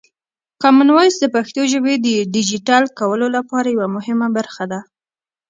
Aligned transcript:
کامن 0.61 0.87
وایس 0.95 1.15
د 1.19 1.25
پښتو 1.35 1.61
ژبې 1.71 1.93
د 2.05 2.07
ډیجیټل 2.35 2.83
کولو 2.99 3.27
لپاره 3.35 3.67
یوه 3.75 3.87
مهمه 3.95 4.27
برخه 4.37 4.63
ده. 4.71 4.79